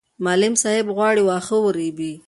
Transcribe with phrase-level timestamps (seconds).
[0.23, 2.11] معلم صاحب غواړي واښه ورېبي.